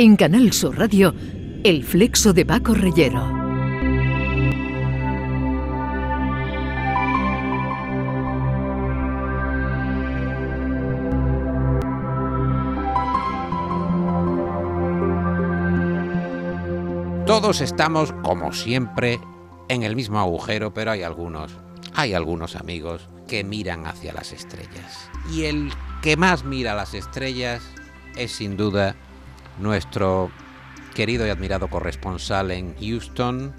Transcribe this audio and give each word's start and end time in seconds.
En 0.00 0.14
Canal 0.14 0.52
Sur 0.52 0.78
Radio, 0.78 1.12
El 1.64 1.82
Flexo 1.82 2.32
de 2.32 2.46
Paco 2.46 2.72
Reyero. 2.72 3.20
Todos 17.26 17.60
estamos, 17.60 18.12
como 18.22 18.52
siempre, 18.52 19.18
en 19.68 19.82
el 19.82 19.96
mismo 19.96 20.20
agujero, 20.20 20.72
pero 20.72 20.92
hay 20.92 21.02
algunos, 21.02 21.58
hay 21.94 22.14
algunos 22.14 22.54
amigos 22.54 23.08
que 23.26 23.42
miran 23.42 23.84
hacia 23.88 24.12
las 24.12 24.32
estrellas. 24.32 25.10
Y 25.32 25.46
el 25.46 25.72
que 26.02 26.16
más 26.16 26.44
mira 26.44 26.76
las 26.76 26.94
estrellas 26.94 27.64
es 28.16 28.30
sin 28.30 28.56
duda 28.56 28.94
nuestro 29.58 30.30
querido 30.94 31.26
y 31.26 31.30
admirado 31.30 31.68
corresponsal 31.68 32.50
en 32.50 32.74
Houston, 32.76 33.52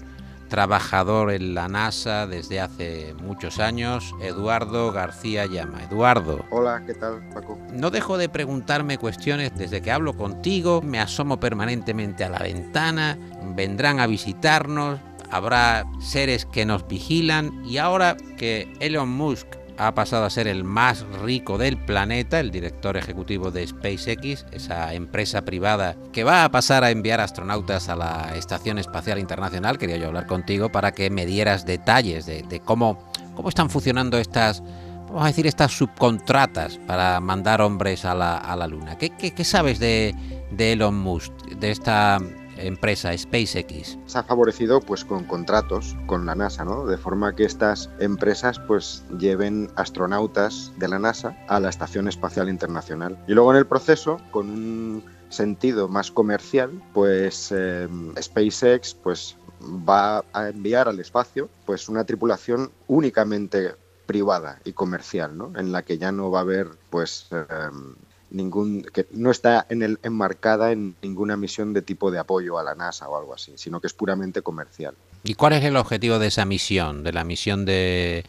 trabajador 0.48 1.30
en 1.30 1.54
la 1.54 1.68
NASA 1.68 2.26
desde 2.26 2.60
hace 2.60 3.14
muchos 3.22 3.60
años, 3.60 4.14
Eduardo 4.20 4.92
García 4.92 5.46
Llama. 5.46 5.82
Eduardo. 5.84 6.44
Hola, 6.50 6.82
¿qué 6.86 6.94
tal, 6.94 7.26
Paco? 7.32 7.58
No 7.72 7.90
dejo 7.90 8.18
de 8.18 8.28
preguntarme 8.28 8.98
cuestiones 8.98 9.56
desde 9.56 9.80
que 9.80 9.92
hablo 9.92 10.14
contigo, 10.14 10.82
me 10.82 11.00
asomo 11.00 11.40
permanentemente 11.40 12.24
a 12.24 12.28
la 12.28 12.40
ventana, 12.40 13.16
vendrán 13.54 14.00
a 14.00 14.06
visitarnos, 14.06 14.98
habrá 15.30 15.84
seres 16.00 16.44
que 16.44 16.66
nos 16.66 16.86
vigilan 16.86 17.64
y 17.64 17.78
ahora 17.78 18.16
que 18.36 18.72
Elon 18.80 19.08
Musk 19.08 19.46
ha 19.80 19.94
pasado 19.94 20.26
a 20.26 20.30
ser 20.30 20.46
el 20.46 20.62
más 20.62 21.06
rico 21.22 21.56
del 21.56 21.78
planeta, 21.78 22.38
el 22.38 22.50
director 22.50 22.98
ejecutivo 22.98 23.50
de 23.50 23.66
SpaceX, 23.66 24.44
esa 24.52 24.92
empresa 24.92 25.42
privada 25.42 25.96
que 26.12 26.22
va 26.22 26.44
a 26.44 26.50
pasar 26.50 26.84
a 26.84 26.90
enviar 26.90 27.20
astronautas 27.20 27.88
a 27.88 27.96
la 27.96 28.36
Estación 28.36 28.78
Espacial 28.78 29.18
Internacional. 29.18 29.78
Quería 29.78 29.96
yo 29.96 30.08
hablar 30.08 30.26
contigo 30.26 30.70
para 30.70 30.92
que 30.92 31.08
me 31.08 31.24
dieras 31.24 31.64
detalles 31.64 32.26
de, 32.26 32.60
cómo, 32.62 32.98
cómo 33.34 33.48
están 33.48 33.70
funcionando 33.70 34.18
estas, 34.18 34.62
vamos 35.06 35.24
a 35.24 35.28
decir, 35.28 35.46
estas 35.46 35.72
subcontratas 35.72 36.78
para 36.86 37.18
mandar 37.20 37.62
hombres 37.62 38.04
a 38.04 38.14
la, 38.14 38.66
Luna. 38.66 38.98
¿Qué, 38.98 39.44
sabes 39.44 39.78
de, 39.78 40.14
de 40.50 40.72
Elon 40.72 40.98
Musk, 40.98 41.32
de 41.58 41.70
esta 41.70 42.18
empresa 42.60 43.16
SpaceX. 43.16 43.98
Se 44.06 44.18
ha 44.18 44.22
favorecido 44.22 44.80
pues 44.80 45.04
con 45.04 45.24
contratos 45.24 45.96
con 46.06 46.26
la 46.26 46.34
NASA, 46.34 46.64
¿no? 46.64 46.86
De 46.86 46.96
forma 46.96 47.34
que 47.34 47.44
estas 47.44 47.90
empresas 47.98 48.58
pues 48.66 49.04
lleven 49.18 49.70
astronautas 49.76 50.72
de 50.78 50.88
la 50.88 50.98
NASA 50.98 51.36
a 51.48 51.60
la 51.60 51.68
Estación 51.68 52.08
Espacial 52.08 52.48
Internacional. 52.48 53.22
Y 53.26 53.32
luego 53.32 53.52
en 53.52 53.58
el 53.58 53.66
proceso, 53.66 54.20
con 54.30 54.50
un 54.50 55.04
sentido 55.28 55.88
más 55.88 56.10
comercial, 56.10 56.70
pues 56.92 57.52
em, 57.52 58.14
SpaceX 58.20 58.94
pues 58.94 59.36
va 59.62 60.24
a 60.32 60.48
enviar 60.48 60.88
al 60.88 61.00
espacio 61.00 61.48
pues 61.66 61.88
una 61.88 62.04
tripulación 62.04 62.70
únicamente 62.86 63.74
privada 64.06 64.60
y 64.64 64.72
comercial, 64.72 65.36
¿no? 65.38 65.52
En 65.56 65.70
la 65.70 65.82
que 65.82 65.98
ya 65.98 66.10
no 66.10 66.30
va 66.30 66.40
a 66.40 66.42
haber 66.42 66.68
pues 66.90 67.28
em, 67.30 67.94
ningún 68.30 68.82
que 68.82 69.06
no 69.10 69.30
está 69.30 69.66
en 69.68 69.82
el, 69.82 69.98
enmarcada 70.02 70.72
en 70.72 70.94
ninguna 71.02 71.36
misión 71.36 71.72
de 71.72 71.82
tipo 71.82 72.10
de 72.10 72.18
apoyo 72.18 72.58
a 72.58 72.62
la 72.62 72.74
NASA 72.74 73.08
o 73.08 73.18
algo 73.18 73.34
así, 73.34 73.52
sino 73.56 73.80
que 73.80 73.86
es 73.86 73.92
puramente 73.92 74.42
comercial. 74.42 74.94
¿Y 75.24 75.34
cuál 75.34 75.54
es 75.54 75.64
el 75.64 75.76
objetivo 75.76 76.18
de 76.18 76.28
esa 76.28 76.44
misión, 76.44 77.02
de 77.02 77.12
la 77.12 77.24
misión 77.24 77.64
de 77.64 78.24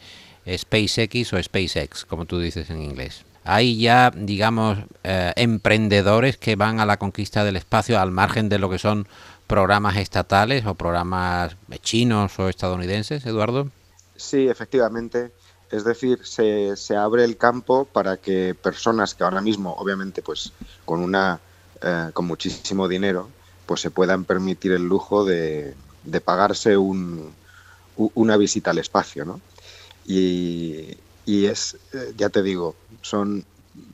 SpaceX 0.46 1.32
o 1.32 1.42
SpaceX, 1.42 2.04
como 2.04 2.26
tú 2.26 2.38
dices 2.38 2.68
en 2.70 2.82
inglés? 2.82 3.24
Hay 3.44 3.78
ya, 3.78 4.12
digamos, 4.14 4.78
eh, 5.02 5.32
emprendedores 5.36 6.36
que 6.36 6.54
van 6.54 6.78
a 6.78 6.86
la 6.86 6.98
conquista 6.98 7.44
del 7.44 7.56
espacio 7.56 7.98
al 7.98 8.12
margen 8.12 8.48
de 8.48 8.58
lo 8.58 8.70
que 8.70 8.78
son 8.78 9.08
programas 9.46 9.96
estatales 9.96 10.64
o 10.64 10.74
programas 10.74 11.56
chinos 11.82 12.38
o 12.38 12.48
estadounidenses, 12.48 13.26
Eduardo. 13.26 13.68
Sí, 14.16 14.48
efectivamente. 14.48 15.32
Es 15.72 15.84
decir, 15.84 16.20
se, 16.22 16.76
se, 16.76 16.96
abre 16.96 17.24
el 17.24 17.36
campo 17.36 17.86
para 17.86 18.18
que 18.18 18.54
personas 18.54 19.14
que 19.14 19.24
ahora 19.24 19.40
mismo, 19.40 19.72
obviamente, 19.72 20.22
pues 20.22 20.52
con 20.84 21.00
una 21.00 21.40
eh, 21.80 22.10
con 22.12 22.26
muchísimo 22.26 22.86
dinero, 22.86 23.28
pues 23.66 23.80
se 23.80 23.90
puedan 23.90 24.24
permitir 24.24 24.72
el 24.72 24.82
lujo 24.82 25.24
de, 25.24 25.74
de 26.04 26.20
pagarse 26.20 26.76
un, 26.76 27.32
una 27.96 28.36
visita 28.36 28.70
al 28.70 28.78
espacio, 28.78 29.24
¿no? 29.24 29.40
Y, 30.06 30.96
y 31.24 31.46
es, 31.46 31.76
eh, 31.92 32.12
ya 32.16 32.28
te 32.28 32.42
digo, 32.42 32.76
son 33.00 33.44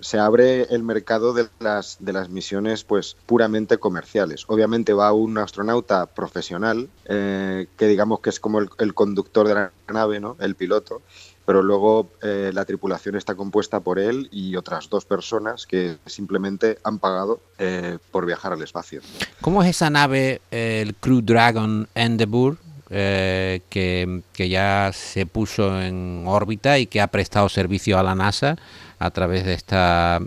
se 0.00 0.18
abre 0.18 0.62
el 0.74 0.82
mercado 0.82 1.32
de 1.32 1.48
las, 1.60 1.98
de 2.00 2.12
las 2.12 2.28
misiones 2.28 2.84
pues 2.84 3.16
puramente 3.26 3.78
comerciales. 3.78 4.44
Obviamente 4.48 4.92
va 4.92 5.12
un 5.12 5.38
astronauta 5.38 6.06
profesional, 6.06 6.88
eh, 7.04 7.68
que 7.76 7.86
digamos 7.86 8.20
que 8.20 8.30
es 8.30 8.40
como 8.40 8.58
el, 8.58 8.68
el, 8.78 8.94
conductor 8.94 9.46
de 9.46 9.54
la 9.54 9.72
nave, 9.88 10.20
¿no? 10.20 10.36
el 10.40 10.56
piloto, 10.56 11.02
pero 11.48 11.62
luego 11.62 12.10
eh, 12.20 12.50
la 12.52 12.66
tripulación 12.66 13.16
está 13.16 13.34
compuesta 13.34 13.80
por 13.80 13.98
él 13.98 14.28
y 14.30 14.54
otras 14.56 14.90
dos 14.90 15.06
personas 15.06 15.66
que 15.66 15.96
simplemente 16.04 16.76
han 16.84 16.98
pagado 16.98 17.40
eh, 17.58 17.96
por 18.10 18.26
viajar 18.26 18.52
al 18.52 18.60
espacio. 18.60 19.00
¿Cómo 19.40 19.62
es 19.62 19.70
esa 19.70 19.88
nave, 19.88 20.42
el 20.50 20.94
Crew 20.96 21.22
Dragon 21.22 21.88
Endeavour, 21.94 22.58
eh, 22.90 23.62
que, 23.70 24.22
ya 24.36 24.90
se 24.92 25.24
puso 25.24 25.80
en 25.80 26.24
órbita 26.26 26.78
y 26.78 26.86
que 26.86 27.00
ha 27.00 27.06
prestado 27.06 27.48
servicio 27.48 27.98
a 27.98 28.02
la 28.02 28.14
NASA 28.14 28.56
a 28.98 29.10
través 29.10 29.46
de 29.46 29.54
esta, 29.54 30.20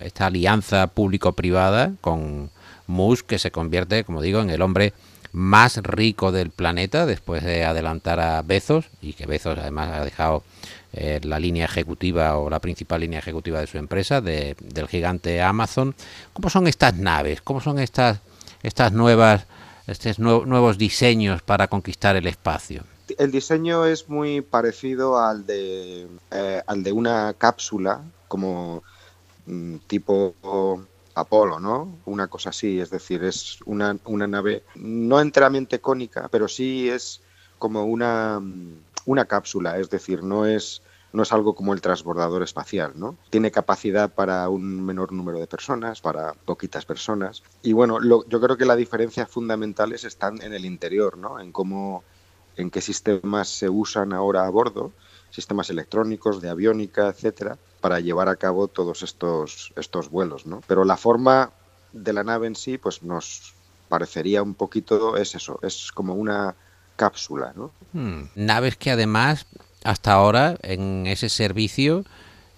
esta 0.00 0.26
alianza 0.26 0.88
público-privada 0.88 1.92
con 2.00 2.50
Musk, 2.88 3.26
que 3.26 3.38
se 3.38 3.52
convierte, 3.52 4.02
como 4.02 4.20
digo, 4.20 4.40
en 4.40 4.50
el 4.50 4.62
hombre 4.62 4.94
más 5.34 5.78
rico 5.78 6.30
del 6.30 6.50
planeta 6.50 7.06
después 7.06 7.42
de 7.42 7.64
adelantar 7.64 8.20
a 8.20 8.40
Bezos 8.42 8.86
y 9.02 9.14
que 9.14 9.26
Bezos 9.26 9.58
además 9.58 9.90
ha 9.90 10.04
dejado 10.04 10.44
eh, 10.92 11.20
la 11.24 11.40
línea 11.40 11.64
ejecutiva 11.64 12.38
o 12.38 12.48
la 12.48 12.60
principal 12.60 13.00
línea 13.00 13.18
ejecutiva 13.18 13.58
de 13.58 13.66
su 13.66 13.76
empresa, 13.76 14.20
de, 14.20 14.56
del 14.60 14.86
gigante 14.86 15.42
Amazon. 15.42 15.96
¿Cómo 16.32 16.50
son 16.50 16.68
estas 16.68 16.94
naves? 16.94 17.42
¿Cómo 17.42 17.60
son 17.60 17.80
estas, 17.80 18.20
estas 18.62 18.92
nuevas, 18.92 19.46
estos 19.88 20.20
nuevos 20.20 20.78
diseños 20.78 21.42
para 21.42 21.66
conquistar 21.66 22.14
el 22.14 22.28
espacio? 22.28 22.84
El 23.18 23.32
diseño 23.32 23.86
es 23.86 24.08
muy 24.08 24.40
parecido 24.40 25.18
al 25.18 25.44
de, 25.46 26.06
eh, 26.30 26.62
al 26.64 26.84
de 26.84 26.92
una 26.92 27.34
cápsula, 27.36 28.02
como 28.28 28.84
mm, 29.46 29.78
tipo 29.88 30.36
Apolo, 31.14 31.60
¿no? 31.60 31.98
Una 32.04 32.28
cosa 32.28 32.50
así, 32.50 32.80
es 32.80 32.90
decir, 32.90 33.22
es 33.24 33.58
una, 33.66 33.96
una 34.04 34.26
nave 34.26 34.64
no 34.74 35.20
enteramente 35.20 35.80
cónica, 35.80 36.28
pero 36.30 36.48
sí 36.48 36.88
es 36.88 37.22
como 37.58 37.84
una, 37.84 38.40
una 39.06 39.24
cápsula, 39.26 39.78
es 39.78 39.90
decir, 39.90 40.22
no 40.22 40.46
es 40.46 40.82
no 41.14 41.22
es 41.22 41.32
algo 41.32 41.54
como 41.54 41.72
el 41.72 41.80
transbordador 41.80 42.42
espacial, 42.42 42.92
¿no? 42.96 43.16
Tiene 43.30 43.52
capacidad 43.52 44.12
para 44.12 44.48
un 44.48 44.84
menor 44.84 45.12
número 45.12 45.38
de 45.38 45.46
personas, 45.46 46.00
para 46.00 46.34
poquitas 46.34 46.84
personas. 46.84 47.44
Y 47.62 47.72
bueno, 47.72 48.00
yo 48.02 48.40
creo 48.40 48.56
que 48.56 48.64
las 48.64 48.76
diferencias 48.76 49.30
fundamentales 49.30 50.02
están 50.02 50.42
en 50.42 50.52
el 50.52 50.64
interior, 50.64 51.16
¿no? 51.16 51.38
En 51.38 51.52
cómo, 51.52 52.02
en 52.56 52.68
qué 52.68 52.80
sistemas 52.80 53.46
se 53.48 53.68
usan 53.68 54.12
ahora 54.12 54.44
a 54.44 54.50
bordo, 54.50 54.90
sistemas 55.30 55.70
electrónicos, 55.70 56.42
de 56.42 56.50
aviónica, 56.50 57.06
etcétera, 57.06 57.58
para 57.84 58.00
llevar 58.00 58.30
a 58.30 58.36
cabo 58.36 58.66
todos 58.66 59.02
estos, 59.02 59.70
estos 59.76 60.08
vuelos, 60.08 60.46
¿no? 60.46 60.62
Pero 60.66 60.86
la 60.86 60.96
forma 60.96 61.50
de 61.92 62.14
la 62.14 62.24
nave 62.24 62.46
en 62.46 62.56
sí, 62.56 62.78
pues 62.78 63.02
nos 63.02 63.52
parecería 63.90 64.42
un 64.42 64.54
poquito, 64.54 65.18
es 65.18 65.34
eso, 65.34 65.58
es 65.62 65.92
como 65.92 66.14
una 66.14 66.54
cápsula, 66.96 67.52
¿no? 67.54 67.72
Hmm. 67.92 68.30
Naves 68.36 68.78
que 68.78 68.90
además, 68.90 69.44
hasta 69.84 70.14
ahora, 70.14 70.56
en 70.62 71.06
ese 71.06 71.28
servicio, 71.28 72.06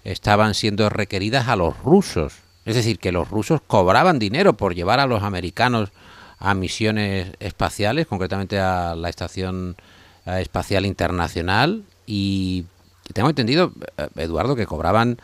estaban 0.05 0.53
siendo 0.53 0.87
requeridas 0.89 1.49
a 1.49 1.57
los 1.57 1.77
rusos. 1.79 2.35
Es 2.63 2.75
decir, 2.75 2.97
que 2.97 3.11
los 3.11 3.29
rusos 3.29 3.59
cobraban 3.67 4.19
dinero 4.19 4.53
por 4.53 4.75
llevar 4.75 5.01
a 5.01 5.07
los 5.07 5.23
americanos 5.23 5.91
a 6.39 6.53
misiones 6.53 7.33
espaciales, 7.41 8.07
concretamente 8.07 8.61
a 8.61 8.95
la 8.95 9.09
Estación 9.09 9.75
Espacial 10.25 10.85
Internacional, 10.85 11.83
y 12.05 12.63
tengo 13.13 13.29
entendido, 13.29 13.71
eh, 13.97 14.07
Eduardo, 14.15 14.55
que 14.55 14.65
cobraban 14.65 15.19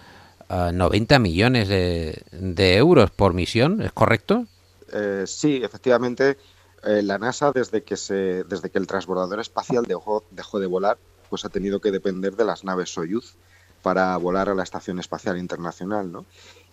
90 0.50 1.16
eh, 1.16 1.20
millones 1.20 1.68
de, 1.68 2.76
euros 2.76 3.12
por 3.12 3.34
misión, 3.34 3.82
¿es 3.82 3.92
correcto? 3.92 4.46
Eh, 4.92 5.24
sí, 5.26 5.62
efectivamente, 5.64 6.38
la 6.84 7.18
NASA 7.18 7.52
desde 7.52 7.84
que 7.84 7.98
se, 7.98 8.44
desde 8.44 8.70
que 8.70 8.78
el 8.78 8.88
transbordador 8.88 9.40
espacial 9.40 9.86
dejó, 9.86 10.24
dejó 10.32 10.60
de 10.60 10.68
volar, 10.68 10.98
pues 11.30 11.46
ha 11.46 11.50
tenido 11.50 11.80
que 11.80 11.92
depender 11.92 12.36
de 12.36 12.46
las 12.46 12.64
naves 12.64 12.94
Soyuz 12.94 13.36
para 13.82 14.16
volar 14.18 14.50
a 14.50 14.54
la 14.54 14.64
Estación 14.64 15.00
Espacial 15.00 15.38
Internacional, 15.38 16.12
¿no? 16.12 16.26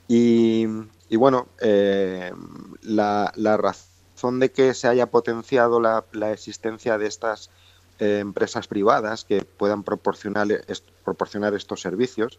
Y, 0.08 0.66
bueno, 1.12 1.46
la, 2.82 3.32
razón 3.56 4.40
de 4.40 4.50
que 4.50 4.74
se 4.74 4.88
haya 4.88 5.06
potenciado 5.06 5.80
la, 5.80 6.04
la 6.12 6.32
existencia 6.32 6.98
de 6.98 7.06
estas 7.06 7.50
empresas 8.00 8.66
privadas 8.66 9.24
que 9.24 9.42
puedan 9.42 9.82
proporcionar, 9.82 10.48
proporcionar 11.04 11.54
estos 11.54 11.80
servicios 11.82 12.38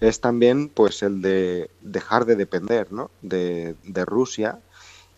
es 0.00 0.20
también 0.20 0.68
pues 0.68 1.02
el 1.02 1.22
de 1.22 1.70
dejar 1.80 2.24
de 2.24 2.36
depender 2.36 2.88
de, 3.22 4.04
Rusia. 4.04 4.60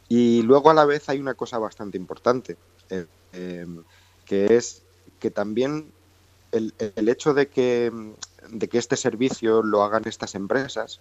Y 0.09 0.43
luego 0.43 0.71
a 0.71 0.75
la 0.75 0.85
vez 0.85 1.09
hay 1.09 1.19
una 1.19 1.35
cosa 1.35 1.59
bastante 1.59 1.97
importante, 1.97 2.57
eh, 2.91 3.07
em, 3.33 3.83
que 4.25 4.57
es 4.57 4.83
que 5.19 5.31
también 5.31 5.93
el, 6.53 6.73
hecho 7.09 7.35
de 7.35 7.49
que, 7.49 7.93
de 8.49 8.69
que, 8.69 8.79
este 8.79 8.97
servicio 8.97 9.63
lo 9.63 9.83
hagan 9.83 10.03
estas 10.07 10.35
empresas 10.35 11.01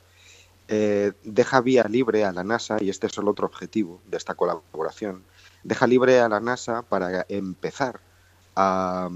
eh, 0.67 1.11
deja 1.23 1.61
vía 1.61 1.83
libre 1.83 2.25
a 2.25 2.31
la 2.31 2.43
NASA, 2.43 2.77
y 2.81 2.89
este 2.89 3.07
es 3.07 3.17
el 3.17 3.27
otro 3.27 3.45
objetivo 3.45 4.01
de 4.07 4.17
esta 4.17 4.33
colaboración, 4.33 5.23
deja 5.63 5.85
libre 5.85 6.19
a 6.19 6.29
la 6.29 6.39
NASA 6.39 6.81
para 6.81 7.25
empezar 7.29 7.99
a, 8.55 9.09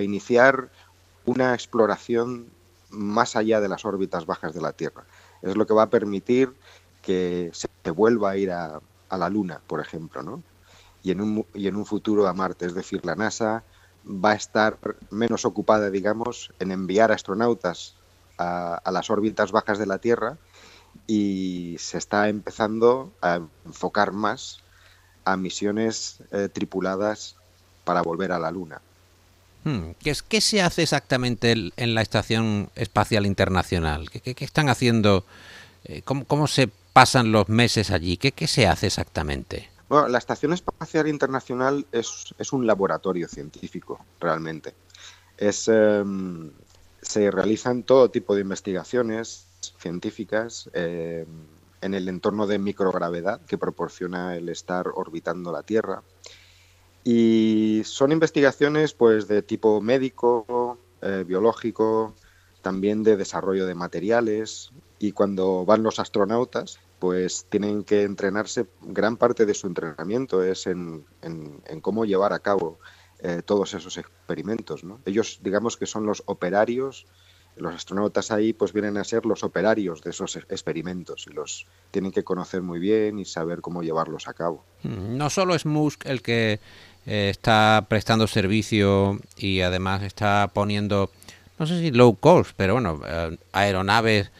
iniciar 0.00 0.70
una 1.24 1.54
exploración 1.54 2.48
más 2.90 3.36
allá 3.36 3.60
de 3.60 3.68
las 3.68 3.84
órbitas 3.84 4.26
bajas 4.26 4.54
de 4.54 4.60
la 4.60 4.72
Tierra. 4.72 5.04
Es 5.42 5.56
lo 5.56 5.66
que 5.66 5.74
va 5.74 5.84
a 5.84 5.90
permitir 5.90 6.52
que 7.02 7.50
se 7.52 7.90
vuelva 7.90 8.30
a 8.30 8.36
ir 8.36 8.50
a, 8.50 8.80
la 9.10 9.28
Luna, 9.28 9.60
por 9.66 9.80
ejemplo, 9.80 10.22
¿no? 10.22 10.42
Y 11.02 11.10
en, 11.12 11.20
un, 11.20 11.46
y 11.54 11.66
en 11.66 11.76
un 11.76 11.86
futuro 11.86 12.26
a 12.28 12.34
Marte. 12.34 12.66
Es 12.66 12.74
decir, 12.74 13.04
la 13.04 13.16
NASA 13.16 13.64
va 14.06 14.32
a 14.32 14.34
estar 14.34 14.78
menos 15.10 15.44
ocupada, 15.44 15.90
digamos, 15.90 16.52
en 16.58 16.72
enviar 16.72 17.12
astronautas 17.12 17.94
a, 18.38 18.90
las 18.90 19.10
órbitas 19.10 19.52
bajas 19.52 19.78
de 19.78 19.86
la 19.86 19.98
Tierra 19.98 20.38
y 21.06 21.76
se 21.78 21.98
está 21.98 22.28
empezando 22.28 23.12
a 23.20 23.40
enfocar 23.64 24.12
más 24.12 24.60
a 25.24 25.36
misiones 25.36 26.22
eh, 26.30 26.48
tripuladas 26.48 27.36
para 27.84 28.02
volver 28.02 28.32
a 28.32 28.38
la 28.38 28.50
Luna. 28.50 28.80
Hmm, 29.64 29.90
¿Qué, 29.98 30.10
es, 30.10 30.22
¿Qué 30.22 30.40
se 30.40 30.62
hace 30.62 30.82
exactamente 30.82 31.52
en 31.52 31.94
la 31.94 32.02
Estación 32.02 32.70
Espacial 32.76 33.26
Internacional? 33.26 34.10
¿Qué, 34.10 34.34
están 34.38 34.68
haciendo? 34.68 35.24
Eh, 35.84 36.02
¿Cómo, 36.02 36.46
se 36.46 36.68
pasan 36.92 37.32
los 37.32 37.48
meses 37.48 37.90
allí? 37.90 38.16
¿Qué, 38.16 38.32
qué 38.32 38.46
se 38.46 38.66
hace 38.66 38.86
exactamente? 38.86 39.68
Bueno, 39.90 40.08
la 40.08 40.18
Estación 40.18 40.52
Espacial 40.52 41.08
Internacional 41.08 41.84
es, 41.92 42.32
es 42.38 42.52
un 42.52 42.66
laboratorio 42.66 43.28
científico, 43.28 44.04
realmente. 44.20 44.72
Es, 45.36 45.68
em, 45.68 46.52
se 47.02 47.30
realizan 47.30 47.82
todo 47.82 48.10
tipo 48.10 48.34
de 48.34 48.42
investigaciones 48.42 49.46
científicas 49.78 50.70
em, 50.74 51.26
en 51.80 51.94
el 51.94 52.08
entorno 52.08 52.46
de 52.46 52.58
microgravedad 52.58 53.40
que 53.46 53.58
proporciona 53.58 54.36
el 54.36 54.48
estar 54.48 54.86
orbitando 54.94 55.50
la 55.50 55.62
Tierra. 55.62 56.02
Y 57.04 57.82
son 57.84 58.12
investigaciones 58.12 58.94
pues 58.94 59.26
de 59.28 59.42
tipo 59.42 59.80
médico, 59.80 60.78
eh, 61.02 61.24
biológico, 61.26 62.14
también 62.62 63.02
de 63.02 63.16
desarrollo 63.16 63.66
de 63.66 63.74
materiales. 63.74 64.70
Y 64.98 65.12
cuando 65.12 65.64
van 65.64 65.82
los 65.82 65.98
astronautas, 65.98 66.78
pues 66.98 67.46
tienen 67.48 67.84
que 67.84 68.02
entrenarse, 68.02 68.66
gran 68.82 69.16
parte 69.16 69.46
de 69.46 69.54
su 69.54 69.66
entrenamiento 69.66 70.42
es 70.42 70.66
en, 70.66 71.06
cómo 71.80 72.04
llevar 72.04 72.34
a 72.34 72.40
cabo 72.40 72.78
eh, 73.20 73.40
todos 73.44 73.72
esos 73.72 73.96
experimentos. 73.96 74.82
Ellos, 75.06 75.40
digamos 75.42 75.78
que 75.78 75.86
son 75.86 76.04
los 76.04 76.22
operarios 76.26 77.06
los 77.56 77.74
astronautas 77.74 78.30
ahí 78.30 78.52
pues 78.52 78.72
vienen 78.72 78.96
a 78.96 79.04
ser 79.04 79.26
los 79.26 79.44
operarios 79.44 80.02
de 80.02 80.10
esos 80.10 80.36
experimentos 80.36 81.26
y 81.28 81.34
los 81.34 81.66
tienen 81.90 82.12
que 82.12 82.24
conocer 82.24 82.62
muy 82.62 82.78
bien 82.78 83.18
y 83.18 83.24
saber 83.24 83.60
cómo 83.60 83.82
llevarlos 83.82 84.28
a 84.28 84.34
cabo. 84.34 84.64
Mm, 84.82 85.16
no 85.16 85.30
solo 85.30 85.54
es 85.54 85.66
Musk 85.66 86.06
el 86.06 86.22
que 86.22 86.60
eh, 87.06 87.28
está 87.30 87.86
prestando 87.88 88.26
servicio 88.26 89.18
y 89.36 89.60
además 89.60 90.02
está 90.02 90.50
poniendo, 90.52 91.10
no 91.58 91.66
sé 91.66 91.80
si 91.80 91.90
low 91.90 92.16
cost, 92.16 92.52
pero 92.56 92.74
bueno, 92.74 93.00
eh, 93.06 93.36
aeronaves 93.52 94.30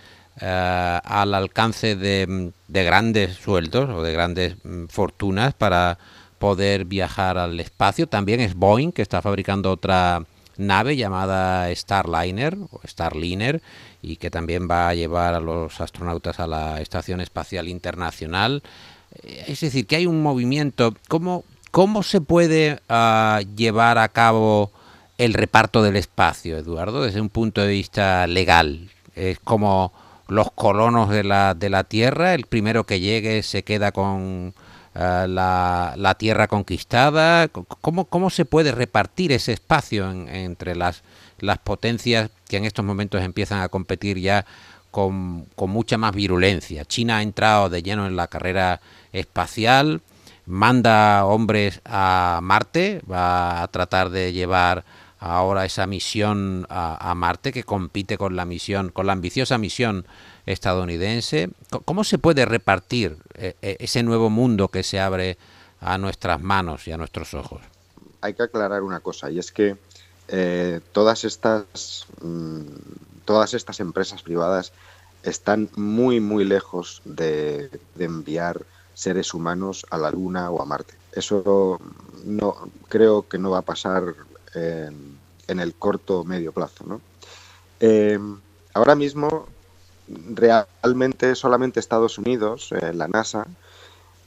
eh, 0.41 1.01
al 1.03 1.35
alcance 1.35 1.97
de, 1.97 2.53
de, 2.69 2.85
grandes 2.85 3.37
sueldos 3.37 3.91
o 3.91 4.03
de 4.03 4.13
grandes 4.13 4.57
mm, 4.65 4.87
fortunas 4.87 5.55
para 5.55 5.99
poder 6.39 6.85
viajar 6.85 7.39
al 7.39 7.59
espacio. 7.61 8.07
También 8.07 8.41
es 8.41 8.55
Boeing 8.55 8.93
que 8.93 9.03
está 9.03 9.23
fabricando 9.23 9.71
otra 9.71 10.25
nave 10.57 10.97
llamada 10.97 11.75
Starliner 11.75 12.57
o 12.71 12.81
Starliner 12.87 13.63
y 14.03 14.17
que 14.17 14.31
también 14.31 14.69
va 14.71 14.89
a 14.89 14.95
llevar 14.95 15.35
a 15.35 15.41
los 15.41 15.81
astronautas 15.81 16.41
a 16.41 16.47
la 16.47 16.81
Estación 16.81 17.21
Espacial 17.21 17.69
Internacional. 17.69 18.63
Es 19.47 19.61
decir, 19.61 19.87
que 19.87 19.97
hay 19.97 20.07
un 20.07 20.23
movimiento. 20.23 20.95
¿Cómo, 21.09 21.45
cómo 21.71 22.03
se 22.03 22.21
puede 22.21 22.81
ah, 22.89 23.41
llevar 23.57 23.99
a 23.99 24.09
cabo 24.09 24.71
el 25.19 25.35
reparto 25.35 25.83
del 25.83 25.97
espacio, 25.97 26.57
Eduardo, 26.57 27.03
desde 27.03 27.21
un 27.21 27.29
punto 27.29 27.61
de 27.61 27.69
vista 27.69 28.27
legal? 28.27 28.91
Es 29.15 29.39
como 29.41 29.93
los 30.29 30.51
colonos 30.53 31.11
de 31.11 31.25
la, 31.25 31.55
de 31.55 31.71
la 31.71 31.85
Tierra, 31.85 32.35
el 32.35 32.47
primero 32.47 32.85
que 32.85 33.01
llegue 33.01 33.43
se 33.43 33.65
queda 33.65 33.93
con 33.93 34.55
eh, 34.95 35.27
la, 35.29 36.17
tierra 36.19 36.49
conquistada? 36.49 37.49
¿Cómo, 37.49 38.07
¿Cómo 38.07 38.31
se 38.31 38.45
puede 38.45 38.73
repartir 38.73 39.33
ese 39.33 39.53
espacio 39.53 40.11
entre 40.11 40.75
las, 40.75 41.03
las 41.39 41.59
potencias 41.59 42.31
que 42.49 42.57
en 42.57 42.65
estos 42.65 42.85
momentos 42.85 43.23
empiezan 43.23 43.61
a 43.61 43.69
competir 43.69 44.19
ya 44.19 44.45
con, 44.91 45.47
con, 45.55 45.71
mucha 45.71 45.97
más 45.97 46.13
virulencia? 46.13 46.85
China 46.85 47.19
ha 47.19 47.23
entrado 47.23 47.69
de 47.69 47.83
lleno 47.83 48.07
en 48.07 48.17
la 48.17 48.27
carrera 48.27 48.81
espacial, 49.13 50.03
manda 50.51 51.25
hombres 51.25 51.81
a 51.85 52.41
Marte, 52.43 53.03
va 53.11 53.63
a 53.63 53.69
tratar 53.69 54.11
de 54.11 54.33
llevar 54.33 54.85
ahora 55.21 55.65
esa 55.65 55.87
misión 55.87 56.67
a, 56.71 57.15
Marte 57.15 57.53
que 57.53 57.63
compite 57.63 58.19
con 58.19 58.37
la 58.37 58.45
misión, 58.45 58.91
con 58.91 59.07
la 59.07 59.13
ambiciosa 59.13 59.59
misión 59.59 60.07
estadounidense. 60.47 61.51
¿Cómo 61.85 62.05
se 62.05 62.19
puede 62.19 62.47
repartir 62.47 63.19
eh, 63.35 63.55
eh, 63.63 63.77
ese 63.81 64.03
nuevo 64.03 64.31
mundo 64.31 64.69
que 64.69 64.83
se 64.83 64.99
abre 64.99 65.37
a 65.81 65.99
nuestras 65.99 66.41
manos 66.41 66.89
y 66.89 66.93
a 66.93 66.97
nuestros 66.97 67.35
ojos? 67.35 67.61
Hay 68.23 68.35
que 68.35 68.43
aclarar 68.43 68.83
una 68.83 69.01
cosa 69.01 69.31
y 69.31 69.39
es 69.39 69.53
que 69.53 69.77
eh, 70.29 70.81
todas 70.93 71.25
estas 71.25 72.07
mm, 72.23 72.65
todas 73.25 73.55
estas 73.55 73.81
empresas 73.81 74.23
privadas 74.23 74.73
están 75.23 75.69
muy 75.77 76.21
muy 76.21 76.45
lejos 76.45 77.03
de, 77.05 77.71
enviar 77.99 78.65
seres 79.01 79.33
humanos 79.33 79.87
a 79.91 79.99
la 79.99 80.11
Luna 80.11 80.51
o 80.51 80.61
a 80.61 80.65
Marte. 80.67 80.95
Eso 81.13 81.81
no 82.25 82.71
creo 82.89 83.27
que 83.29 83.39
no 83.39 83.51
va 83.51 83.59
a 83.59 83.63
pasar 83.63 84.15
en, 84.55 85.19
el 85.49 85.75
corto 85.75 86.21
o 86.21 86.25
medio 86.25 86.53
plazo. 86.53 86.85
¿no? 86.87 87.01
ahora 88.75 88.95
mismo 88.95 89.49
realmente 90.35 91.35
solamente 91.35 91.81
Estados 91.81 92.19
Unidos, 92.19 92.73
eh, 92.73 92.93
la 92.93 93.09
NASA, 93.09 93.47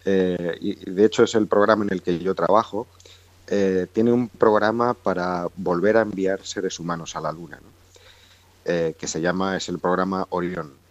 eh, 0.06 0.58
y 0.60 0.90
de 0.90 1.06
hecho 1.06 1.24
es 1.24 1.36
el 1.36 1.48
programa 1.48 1.84
en 1.84 1.94
el 1.94 2.01
que 2.01 2.20
yo 2.20 2.36
trabajo, 2.36 2.88
eh, 3.48 3.88
tiene 3.92 4.12
un 4.12 4.30
programa 4.30 4.94
para 4.94 5.48
volver 5.56 5.98
a 5.98 6.01
enviar 6.01 6.46
seres 6.46 6.80
humanos 6.80 7.15
a 7.15 7.22
la 7.22 7.32
Luna, 7.32 7.60
que 8.63 9.08
se 9.08 9.20
llama, 9.20 9.58
es 9.58 9.68
el 9.68 9.77
programa 9.77 10.25
Orión. 10.30 10.83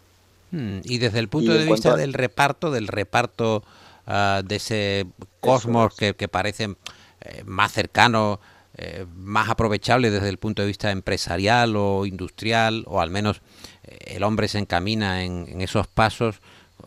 Hmm, 0.52 0.78
y 0.84 0.98
desde 0.98 1.18
el 1.18 1.28
punto 1.28 1.52
de 1.52 1.64
vista 1.64 1.96
del 1.96 2.12
reparto, 2.12 2.70
del 2.70 2.86
reparto 2.86 3.64
ah, 4.06 4.42
de 4.44 4.56
ese 4.56 5.06
cosmos 5.40 5.96
que, 5.96 6.14
que, 6.14 6.28
parece 6.28 6.76
más 7.44 7.72
cercano, 7.72 8.40
más 9.14 9.48
aprovechable 9.48 10.10
desde 10.10 10.28
el 10.28 10.38
punto 10.38 10.62
de 10.62 10.68
vista 10.68 10.90
empresarial 10.90 11.76
o 11.76 12.04
industrial, 12.06 12.84
o 12.86 13.00
al 13.00 13.10
menos 13.10 13.42
el 13.82 14.22
hombre 14.22 14.48
se 14.48 14.58
encamina 14.58 15.24
en, 15.24 15.60
esos 15.60 15.86
pasos, 15.86 16.40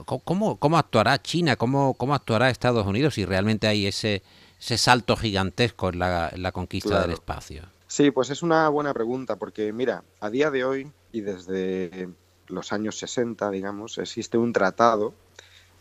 ¿cómo, 0.05 0.57
¿cómo, 0.57 0.77
actuará 0.77 1.21
China? 1.21 1.55
¿Cómo, 1.55 1.93
¿Cómo 1.95 2.15
actuará 2.15 2.49
Estados 2.49 2.85
Unidos 2.85 3.15
si 3.15 3.25
realmente 3.25 3.67
hay 3.67 3.87
ese, 3.87 4.23
ese 4.59 4.77
salto 4.77 5.15
gigantesco 5.15 5.89
en 5.89 5.99
la, 5.99 6.51
conquista 6.53 7.01
del 7.01 7.11
espacio? 7.11 7.63
Sí, 7.87 8.11
pues 8.11 8.29
es 8.29 8.41
una 8.43 8.67
buena 8.69 8.93
pregunta, 8.93 9.37
porque 9.37 9.71
mira, 9.71 10.03
a 10.19 10.29
día 10.29 10.51
de 10.51 10.65
hoy 10.65 10.91
y 11.11 11.21
desde 11.21 12.09
los 12.47 12.73
años 12.73 12.97
60, 12.99 13.49
digamos, 13.51 13.97
existe 13.97 14.37
un 14.37 14.53
tratado 14.53 15.13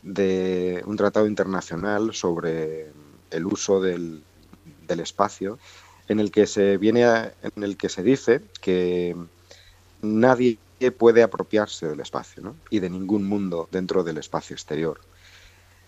de 0.03 0.83
un 0.87 0.97
tratado 0.97 1.27
internacional 1.27 2.15
sobre 2.15 2.93
el 3.31 3.47
uso 3.47 3.81
del, 3.81 4.23
del 4.87 5.01
espacio 5.01 5.59
en 6.09 6.21
el 6.21 6.31
que 6.31 6.47
se 6.47 6.77
viene 6.77 7.05
en 7.05 7.63
el 7.63 7.77
que 7.77 7.89
se 7.89 8.03
dice 8.03 8.43
que 8.61 9.17
nadie 10.03 10.59
puede 10.99 11.23
apropiarse 11.23 11.87
del 11.87 12.01
espacio 12.01 12.55
y 12.71 12.81
de 12.81 12.91
ningún 12.91 13.25
mundo 13.25 13.69
dentro 13.71 14.05
del 14.05 14.19
espacio 14.19 14.55
exterior. 14.55 15.01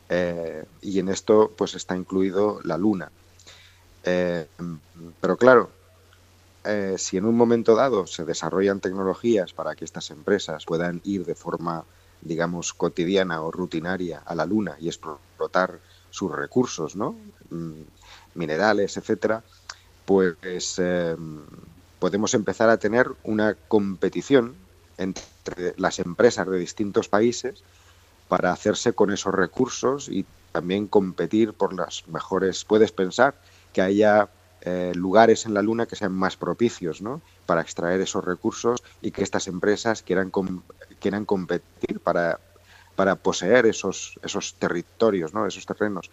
Eh, 0.09 0.65
y 0.81 0.99
en 1.01 1.09
esto 1.09 1.53
pues 1.57 1.75
está 1.75 1.97
incluido 1.97 2.61
la 2.65 2.79
luna. 2.79 3.11
Eh, 4.05 4.47
pero 5.21 5.37
claro, 5.37 5.71
eh, 6.67 6.97
si 6.99 7.17
en 7.17 7.25
un 7.25 7.37
momento 7.37 7.75
dado 7.75 8.07
se 8.07 8.25
desarrollan 8.25 8.81
tecnologías 8.81 9.53
para 9.53 9.75
que 9.75 9.85
estas 9.85 10.11
empresas 10.11 10.65
puedan 10.65 11.01
ir 11.05 11.25
de 11.25 11.35
forma, 11.35 11.85
digamos, 12.21 12.73
cotidiana 12.75 13.43
o 13.43 13.51
rutinaria 13.51 14.23
a 14.25 14.35
la 14.35 14.47
luna 14.47 14.77
y 14.81 14.89
explotar 14.89 15.81
sus 16.11 16.33
recursos, 16.33 16.97
¿no? 16.97 17.17
Mm, 17.51 17.83
minerales, 18.35 18.97
etcétera, 18.97 19.43
pues 20.05 20.37
podemos 21.99 22.35
empezar 22.35 22.69
a 22.69 22.79
tener 22.79 23.11
una 23.25 23.55
competición 23.55 24.55
entre 24.99 25.75
las 25.77 25.99
empresas 25.99 26.47
de 26.49 26.59
distintos 26.59 27.09
países 27.09 27.63
para 28.29 28.53
hacerse 28.53 28.93
con 28.93 29.13
esos 29.13 29.35
recursos 29.35 30.09
y 30.09 30.25
también 30.53 30.87
competir 30.87 31.53
por 31.53 31.75
las 31.75 32.07
mejores. 32.09 32.65
Puedes 32.65 32.93
pensar 32.93 33.35
que 33.73 33.83
haya 33.83 34.29
eh, 34.67 34.93
lugares 34.97 35.47
en 35.47 35.55
la 35.55 35.63
Luna 35.63 35.87
que 35.87 35.95
sean 35.95 36.13
más 36.13 36.37
propicios 36.37 37.01
¿no? 37.01 37.23
para 37.47 37.61
extraer 37.61 38.01
esos 38.01 38.25
recursos 38.25 38.83
y 39.01 39.13
que 39.13 39.23
estas 39.23 39.47
empresas 39.47 40.03
quieran, 40.03 40.33
quieran 41.01 41.25
competir 41.25 42.01
para, 42.01 42.41
para 42.97 43.15
poseer 43.15 43.67
esos, 43.67 44.19
esos 44.23 44.55
territorios, 44.55 45.33
¿no? 45.33 45.47
esos 45.47 45.67
terrenos. 45.67 46.11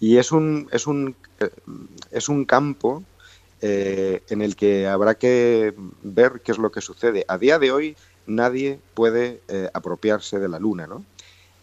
Y 0.00 0.18
es 0.18 0.32
un, 0.32 0.68
es 0.70 0.86
un, 0.86 1.16
eh, 1.40 1.48
es 2.10 2.28
un 2.28 2.44
campo 2.44 3.02
eh, 3.62 4.22
en 4.28 4.42
el 4.42 4.54
que 4.54 4.86
habrá 4.86 5.14
que 5.14 5.74
ver 6.02 6.42
qué 6.44 6.52
es 6.52 6.58
lo 6.58 6.70
que 6.70 6.82
sucede. 6.82 7.24
A 7.26 7.38
día 7.38 7.58
de 7.58 7.72
hoy 7.72 7.96
nadie 8.26 8.80
puede 8.92 9.40
apropiarse 9.72 10.38
de 10.38 10.48
la 10.48 10.58
Luna, 10.58 10.86
¿no? 10.86 11.04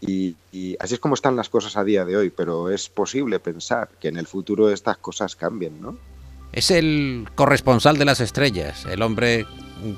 Y, 0.04 0.36
así 0.80 0.94
es 0.94 1.00
como 1.00 1.14
están 1.14 1.36
las 1.36 1.48
cosas 1.48 1.76
a 1.76 1.84
día 1.84 2.04
de 2.04 2.16
hoy, 2.16 2.30
pero 2.30 2.70
es 2.70 2.88
posible 2.88 3.38
pensar 3.38 3.88
que 4.00 4.08
en 4.08 4.16
el 4.16 4.26
futuro 4.26 4.68
estas 4.68 4.96
cosas 4.96 5.36
cambien, 5.36 5.80
¿no? 5.80 5.96
Es 6.52 6.70
el 6.70 7.28
corresponsal 7.34 7.96
de 7.96 8.04
las 8.04 8.20
estrellas, 8.20 8.86
el 8.86 9.02
hombre 9.02 9.46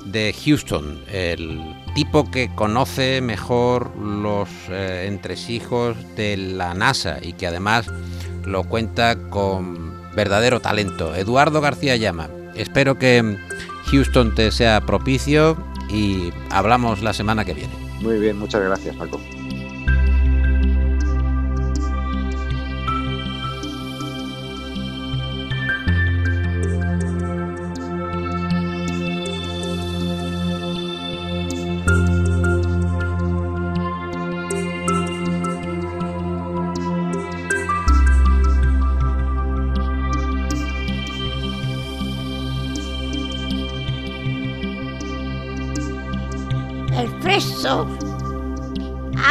de 0.05 0.33
Houston, 0.45 1.03
el 1.11 1.61
tipo 1.93 2.29
que 2.31 2.49
conoce 2.55 3.21
mejor 3.21 3.95
los 3.97 4.49
eh, 4.69 5.05
entresijos 5.07 5.97
de 6.15 6.37
la 6.37 6.73
NASA 6.73 7.19
y 7.21 7.33
que 7.33 7.47
además 7.47 7.87
lo 8.45 8.63
cuenta 8.63 9.29
con 9.29 9.93
verdadero 10.15 10.61
talento. 10.61 11.13
Eduardo 11.15 11.61
García 11.61 11.95
Llama. 11.97 12.29
Espero 12.55 12.97
que 12.97 13.37
Houston 13.91 14.33
te 14.33 14.51
sea 14.51 14.81
propicio 14.81 15.57
y 15.89 16.31
hablamos 16.49 17.03
la 17.03 17.13
semana 17.13 17.45
que 17.45 17.53
viene. 17.53 17.73
Muy 18.01 18.17
bien, 18.17 18.37
muchas 18.37 18.61
gracias, 18.61 18.95
Paco. 18.95 19.19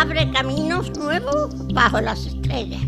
Abre 0.05 0.31
caminos 0.33 0.91
nuevos 0.99 1.55
bajo 1.73 1.99
las 1.99 2.27
estrellas. 2.27 2.83